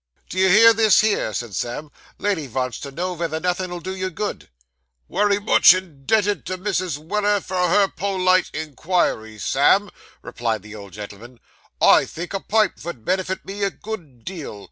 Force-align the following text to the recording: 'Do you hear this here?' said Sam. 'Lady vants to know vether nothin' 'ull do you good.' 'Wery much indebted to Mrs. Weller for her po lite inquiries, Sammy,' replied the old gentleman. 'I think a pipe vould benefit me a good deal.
'Do 0.29 0.39
you 0.39 0.49
hear 0.49 0.73
this 0.73 1.01
here?' 1.01 1.31
said 1.31 1.53
Sam. 1.53 1.91
'Lady 2.17 2.47
vants 2.47 2.79
to 2.79 2.89
know 2.89 3.13
vether 3.13 3.39
nothin' 3.39 3.69
'ull 3.71 3.79
do 3.79 3.95
you 3.95 4.09
good.' 4.09 4.49
'Wery 5.07 5.37
much 5.37 5.75
indebted 5.75 6.43
to 6.47 6.57
Mrs. 6.57 6.97
Weller 6.97 7.39
for 7.39 7.69
her 7.69 7.87
po 7.87 8.15
lite 8.15 8.49
inquiries, 8.51 9.45
Sammy,' 9.45 9.91
replied 10.23 10.63
the 10.63 10.73
old 10.73 10.93
gentleman. 10.93 11.39
'I 11.79 12.05
think 12.05 12.33
a 12.33 12.39
pipe 12.39 12.79
vould 12.79 13.05
benefit 13.05 13.45
me 13.45 13.61
a 13.61 13.69
good 13.69 14.25
deal. 14.25 14.59